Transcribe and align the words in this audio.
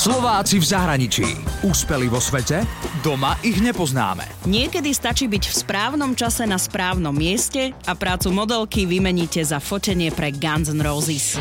Slováci 0.00 0.56
v 0.56 0.64
zahraničí. 0.64 1.28
Úspeli 1.60 2.08
vo 2.08 2.16
svete? 2.16 2.64
Doma 3.04 3.36
ich 3.44 3.60
nepoznáme. 3.60 4.24
Niekedy 4.48 4.96
stačí 4.96 5.28
byť 5.28 5.52
v 5.52 5.54
správnom 5.60 6.16
čase 6.16 6.48
na 6.48 6.56
správnom 6.56 7.12
mieste 7.12 7.76
a 7.84 7.92
prácu 7.92 8.32
modelky 8.32 8.88
vymeníte 8.88 9.44
za 9.44 9.60
fotenie 9.60 10.08
pre 10.08 10.32
Guns 10.32 10.72
N' 10.72 10.80
Roses. 10.80 11.36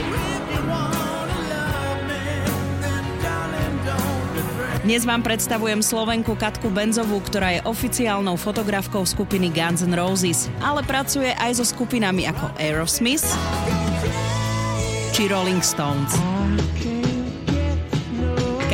Dnes 4.84 5.08
vám 5.08 5.24
predstavujem 5.24 5.80
Slovenku 5.80 6.36
Katku 6.36 6.68
Benzovú, 6.68 7.24
ktorá 7.24 7.56
je 7.56 7.62
oficiálnou 7.64 8.36
fotografkou 8.36 9.08
skupiny 9.08 9.56
Guns 9.56 9.88
N' 9.88 9.96
Roses, 9.96 10.52
ale 10.60 10.84
pracuje 10.84 11.32
aj 11.32 11.64
so 11.64 11.64
skupinami 11.64 12.28
ako 12.28 12.52
Aerosmith 12.60 13.24
či 15.16 15.32
Rolling 15.32 15.64
Stones. 15.64 16.12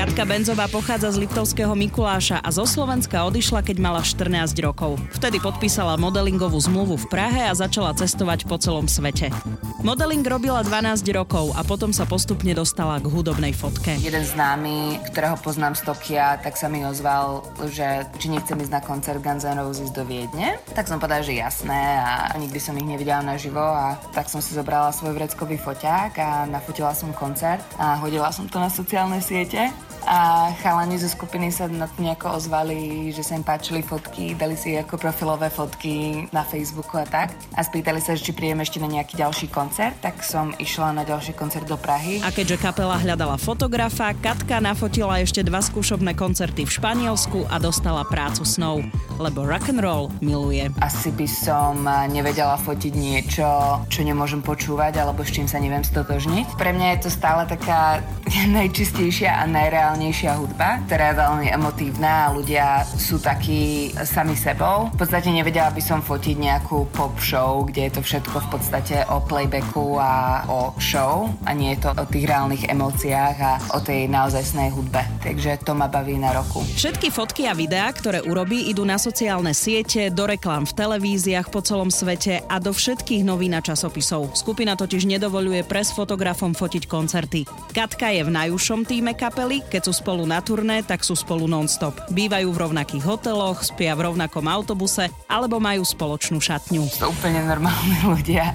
Katka 0.05 0.21
Benzová 0.21 0.69
pochádza 0.69 1.18
z 1.18 1.25
Liptovského 1.25 1.73
Mikuláša 1.73 2.37
a 2.37 2.54
zo 2.54 2.69
Slovenska 2.69 3.25
odišla, 3.25 3.65
keď 3.65 3.77
mala 3.82 4.05
14 4.05 4.54
rokov. 4.61 5.01
Vtedy 5.18 5.41
podpísala 5.41 5.97
modelingovú 5.97 6.61
zmluvu 6.61 6.93
v 7.01 7.09
Prahe 7.09 7.50
a 7.50 7.57
začala 7.57 7.89
cestovať 7.97 8.46
po 8.46 8.61
celom 8.61 8.86
svete. 8.86 9.33
Modeling 9.82 10.21
robila 10.21 10.61
12 10.61 11.01
rokov 11.10 11.57
a 11.57 11.65
potom 11.65 11.89
sa 11.89 12.05
postupne 12.05 12.54
dostala 12.54 13.01
k 13.01 13.10
hudobnej 13.10 13.49
fotke. 13.49 13.97
Jeden 13.97 14.21
známy, 14.21 15.01
ktorého 15.10 15.41
poznám 15.41 15.73
z 15.73 15.89
Tokia, 15.89 16.37
tak 16.37 16.54
sa 16.54 16.69
mi 16.69 16.85
ozval, 16.85 17.41
že 17.74 18.05
či 18.21 18.29
nechcem 18.29 18.61
ísť 18.61 18.77
na 18.77 18.82
koncert 18.85 19.25
Guns 19.25 19.41
N' 19.41 19.57
Roses 19.57 19.89
do 19.89 20.05
Viedne. 20.05 20.61
Tak 20.77 20.85
som 20.85 21.01
povedala, 21.01 21.25
že 21.25 21.33
jasné 21.33 21.97
a 21.97 22.29
nikdy 22.37 22.61
som 22.61 22.77
ich 22.77 22.85
nevidela 22.85 23.25
naživo 23.25 23.57
a 23.57 23.97
tak 24.13 24.29
som 24.29 24.37
si 24.37 24.54
zobrala 24.54 24.93
svoj 24.93 25.18
vreckový 25.18 25.57
foťák 25.57 26.13
a 26.21 26.29
nafotila 26.46 26.93
som 26.93 27.10
koncert 27.10 27.65
a 27.82 27.97
hodila 27.97 28.29
som 28.29 28.46
to 28.46 28.61
na 28.61 28.69
sociálne 28.69 29.18
siete 29.18 29.74
a 30.05 30.54
chalani 30.61 31.01
zo 31.01 31.09
skupiny 31.09 31.50
sa 31.50 31.65
na 31.65 31.89
to 31.89 31.97
nejako 31.97 32.38
ozvali, 32.38 33.09
že 33.09 33.25
sa 33.25 33.33
im 33.33 33.41
páčili 33.41 33.81
fotky, 33.81 34.38
dali 34.38 34.53
si 34.53 34.77
ako 34.77 35.02
profilové 35.02 35.49
fotky 35.49 36.30
na 36.30 36.45
Facebooku 36.45 37.02
a 37.02 37.05
tak 37.09 37.33
a 37.57 37.61
spýtali 37.66 37.97
sa, 37.97 38.13
či 38.13 38.31
príjem 38.31 38.61
ešte 38.61 38.77
na 38.77 38.85
nejaký 38.85 39.17
ďalší 39.17 39.49
koncert, 39.49 39.97
tak 40.05 40.21
som 40.21 40.53
išla 40.61 40.93
na 40.93 41.03
ďalší 41.03 41.33
koncert 41.33 41.65
do 41.65 41.75
Prahy. 41.75 42.21
A 42.21 42.30
keďže 42.30 42.61
kapela 42.61 43.02
hľadala 43.02 43.41
fotografa, 43.41 44.13
Katka 44.13 44.61
nafotila 44.61 45.17
ešte 45.25 45.41
dva 45.41 45.65
skúšobné 45.65 46.13
koncerty 46.13 46.69
v 46.69 46.71
Španielsku 46.71 47.49
a 47.49 47.58
dostala 47.58 48.05
prácu 48.05 48.45
snov, 48.45 48.85
lebo 49.17 49.41
rock 49.41 49.73
and 49.73 49.81
roll 49.81 50.13
miluje. 50.21 50.69
Asi 50.85 51.09
by 51.09 51.25
som 51.25 51.81
nevedela 52.13 52.61
fotiť 52.61 52.93
niečo, 52.93 53.47
čo 53.89 54.02
nemôžem 54.05 54.45
počúvať 54.45 55.02
alebo 55.02 55.25
s 55.25 55.33
čím 55.33 55.49
sa 55.49 55.58
neviem 55.58 55.81
stotožniť. 55.81 56.53
Pre 56.61 56.71
mňa 56.71 56.87
je 56.93 56.99
to 57.03 57.09
stále 57.09 57.41
taká 57.49 58.05
najčistejšia 58.58 59.41
a 59.41 59.49
najreálnejšia 59.49 59.94
najbrutálnejšia 59.95 60.31
hudba, 60.35 60.83
ktorá 60.85 61.03
je 61.07 61.15
veľmi 61.23 61.47
emotívna 61.55 62.27
a 62.27 62.33
ľudia 62.35 62.83
sú 62.83 63.15
takí 63.15 63.95
sami 64.03 64.35
sebou. 64.35 64.91
V 64.91 64.97
podstate 64.99 65.31
nevedela 65.31 65.71
by 65.71 65.79
som 65.79 66.03
fotiť 66.03 66.35
nejakú 66.35 66.91
pop 66.91 67.15
show, 67.23 67.63
kde 67.63 67.87
je 67.87 67.91
to 67.95 68.02
všetko 68.03 68.35
v 68.43 68.47
podstate 68.52 68.95
o 69.07 69.23
playbacku 69.23 69.95
a 69.95 70.43
o 70.52 70.75
show 70.83 71.31
a 71.47 71.55
nie 71.55 71.79
je 71.79 71.87
to 71.87 71.89
o 71.95 72.05
tých 72.11 72.27
reálnych 72.27 72.67
emóciách 72.67 73.35
a 73.39 73.53
o 73.71 73.79
tej 73.79 74.11
naozajstnej 74.11 74.75
hudbe. 74.75 74.99
Takže 75.23 75.63
to 75.63 75.71
ma 75.71 75.87
baví 75.87 76.19
na 76.19 76.35
roku. 76.35 76.59
Všetky 76.75 77.07
fotky 77.15 77.47
a 77.47 77.55
videá, 77.55 77.87
ktoré 77.95 78.19
urobí, 78.19 78.67
idú 78.67 78.83
na 78.83 78.99
sociálne 78.99 79.55
siete, 79.55 80.11
do 80.11 80.27
reklám 80.27 80.67
v 80.67 80.75
televíziách 80.75 81.47
po 81.47 81.63
celom 81.63 81.87
svete 81.87 82.43
a 82.52 82.59
do 82.59 82.75
všetkých 82.75 83.23
novín 83.23 83.55
a 83.55 83.63
časopisov. 83.63 84.35
Skupina 84.35 84.75
totiž 84.75 85.07
nedovoluje 85.07 85.63
pres 85.63 85.95
fotografom 85.95 86.52
fotiť 86.52 86.83
koncerty. 86.83 87.47
Katka 87.71 88.11
je 88.11 88.27
v 88.27 88.33
najúžšom 88.33 88.83
týme 88.83 89.15
kapely, 89.15 89.63
keď 89.71 89.84
sú 89.86 89.94
spolu 89.94 90.25
na 90.25 90.41
turné, 90.41 90.81
tak 90.81 91.05
sú 91.05 91.14
spolu 91.14 91.45
non-stop. 91.45 92.09
Bývajú 92.09 92.50
v 92.50 92.58
rovnakých 92.58 93.05
hoteloch, 93.05 93.61
spia 93.61 93.94
v 93.94 94.09
rovnakom 94.09 94.50
autobuse 94.50 95.14
alebo 95.30 95.61
majú 95.61 95.86
spoločnú 95.86 96.42
šatňu. 96.42 96.89
To 96.98 97.14
úplne 97.14 97.45
normálni 97.45 98.02
ľudia 98.17 98.49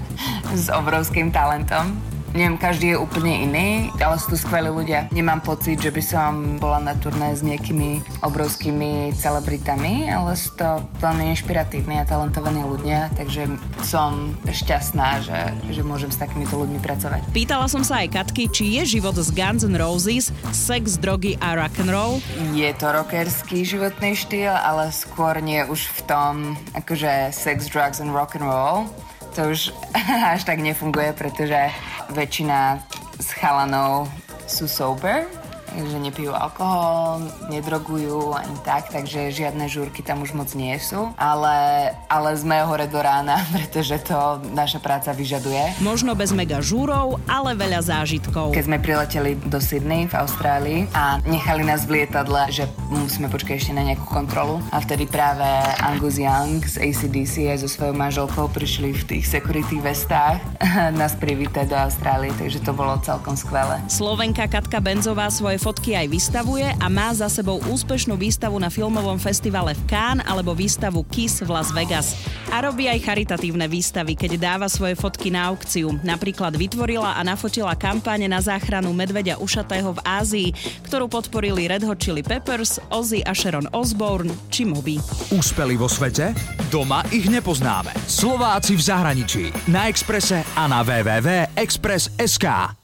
s 0.51 0.67
obrovským 0.67 1.31
talentom 1.31 1.95
Neviem, 2.31 2.55
každý 2.55 2.95
je 2.95 2.97
úplne 2.97 3.43
iný, 3.43 3.91
ale 3.99 4.15
sú 4.15 4.31
to 4.31 4.37
skvelí 4.39 4.71
ľudia. 4.71 5.11
Nemám 5.11 5.43
pocit, 5.43 5.83
že 5.83 5.91
by 5.91 5.99
som 5.99 6.31
bola 6.63 6.79
na 6.79 6.95
turné 6.95 7.35
s 7.35 7.43
nejakými 7.43 8.23
obrovskými 8.23 9.11
celebritami, 9.19 10.07
ale 10.07 10.39
sú 10.39 10.55
to 10.55 10.79
veľmi 11.03 11.27
inšpiratívni 11.35 11.99
a 11.99 12.07
talentovaní 12.07 12.63
ľudia, 12.63 13.11
takže 13.19 13.51
som 13.83 14.31
šťastná, 14.47 15.27
že, 15.27 15.39
že 15.75 15.83
môžem 15.83 16.07
s 16.07 16.23
takýmito 16.23 16.55
ľuďmi 16.55 16.79
pracovať. 16.79 17.19
Pýtala 17.35 17.67
som 17.67 17.83
sa 17.83 17.99
aj 17.99 18.15
Katky, 18.15 18.47
či 18.47 18.79
je 18.79 18.95
život 18.95 19.19
z 19.19 19.27
Guns 19.35 19.67
N' 19.67 19.75
Roses, 19.75 20.31
sex, 20.55 20.95
drogy 20.95 21.35
a 21.43 21.59
rock 21.59 21.83
and 21.83 21.91
roll. 21.91 22.23
Je 22.55 22.71
to 22.79 22.95
rockerský 22.95 23.67
životný 23.67 24.15
štýl, 24.15 24.55
ale 24.55 24.87
skôr 24.95 25.35
nie 25.43 25.67
už 25.67 25.83
v 25.99 26.01
tom, 26.07 26.33
akože 26.79 27.35
sex, 27.35 27.67
drugs 27.67 27.99
and 27.99 28.15
rock 28.15 28.39
and 28.39 28.47
roll 28.47 28.87
to 29.31 29.47
už 29.47 29.71
až 30.35 30.43
tak 30.43 30.59
nefunguje, 30.59 31.15
pretože 31.15 31.71
väčšina 32.11 32.83
z 33.19 33.27
chalanov 33.39 34.11
sú 34.47 34.67
sober 34.67 35.40
že 35.75 35.97
nepijú 35.97 36.35
alkohol, 36.35 37.23
nedrogujú 37.47 38.35
ani 38.35 38.57
tak, 38.67 38.91
takže 38.91 39.31
žiadne 39.31 39.65
žúrky 39.71 40.03
tam 40.03 40.23
už 40.23 40.35
moc 40.35 40.49
nie 40.57 40.75
sú. 40.81 41.13
Ale, 41.15 41.91
ale 42.11 42.29
sme 42.35 42.63
hore 42.67 42.91
do 42.91 42.99
rána, 42.99 43.39
pretože 43.55 43.95
to 44.03 44.43
naša 44.51 44.83
práca 44.83 45.15
vyžaduje. 45.15 45.79
Možno 45.79 46.11
bez 46.17 46.35
mega 46.35 46.59
žúrov, 46.59 47.21
ale 47.29 47.55
veľa 47.55 47.81
zážitkov. 47.85 48.51
Keď 48.51 48.65
sme 48.67 48.77
prileteli 48.83 49.39
do 49.47 49.61
Sydney 49.63 50.11
v 50.11 50.15
Austrálii 50.19 50.79
a 50.91 51.23
nechali 51.23 51.63
nás 51.63 51.87
v 51.87 52.03
lietadle, 52.03 52.51
že 52.51 52.67
musíme 52.91 53.31
počkať 53.31 53.55
ešte 53.61 53.73
na 53.77 53.87
nejakú 53.87 54.03
kontrolu 54.09 54.59
a 54.75 54.83
vtedy 54.83 55.07
práve 55.07 55.45
Angus 55.79 56.19
Young 56.19 56.59
z 56.65 56.91
ACDC 56.91 57.53
aj 57.53 57.63
so 57.63 57.69
svojou 57.71 57.95
manželkou 57.95 58.51
prišli 58.51 58.91
v 58.91 59.03
tých 59.07 59.25
security 59.29 59.79
vestách 59.79 60.41
nás 60.99 61.15
privítať 61.15 61.69
do 61.69 61.77
Austrálie, 61.77 62.33
takže 62.35 62.59
to 62.59 62.75
bolo 62.75 62.97
celkom 63.05 63.37
skvelé. 63.37 63.77
Slovenka 63.87 64.49
Katka 64.49 64.81
Benzová 64.81 65.29
svoje 65.29 65.60
fotky 65.61 65.93
aj 65.93 66.09
vystavuje 66.09 66.65
a 66.65 66.87
má 66.89 67.13
za 67.13 67.29
sebou 67.29 67.61
úspešnú 67.69 68.17
výstavu 68.17 68.57
na 68.57 68.73
filmovom 68.73 69.21
festivale 69.21 69.77
v 69.77 69.81
Cannes 69.85 70.25
alebo 70.25 70.57
výstavu 70.57 71.05
Kiss 71.05 71.45
v 71.45 71.53
Las 71.53 71.69
Vegas. 71.69 72.17
A 72.49 72.65
robí 72.65 72.89
aj 72.89 73.05
charitatívne 73.05 73.69
výstavy, 73.69 74.17
keď 74.17 74.41
dáva 74.41 74.65
svoje 74.65 74.97
fotky 74.97 75.29
na 75.29 75.53
aukciu. 75.53 75.93
Napríklad 76.01 76.57
vytvorila 76.57 77.13
a 77.13 77.21
nafotila 77.21 77.77
kampáne 77.77 78.25
na 78.25 78.41
záchranu 78.41 78.89
medveďa 78.89 79.37
ušatého 79.37 79.93
v 79.93 79.99
Ázii, 80.01 80.49
ktorú 80.89 81.05
podporili 81.05 81.69
Red 81.69 81.85
Hot 81.85 82.01
Chili 82.01 82.25
Peppers, 82.25 82.81
Ozzy 82.89 83.21
a 83.21 83.37
Sharon 83.37 83.69
Osbourne 83.69 84.33
či 84.49 84.65
Moby. 84.65 84.97
Úspeli 85.29 85.77
vo 85.77 85.85
svete? 85.85 86.33
Doma 86.73 87.05
ich 87.13 87.29
nepoznáme. 87.29 87.93
Slováci 88.09 88.73
v 88.73 88.81
zahraničí. 88.81 89.43
Na 89.69 89.85
Exprese 89.85 90.41
a 90.57 90.65
na 90.65 90.81
www.express.sk. 90.81 92.80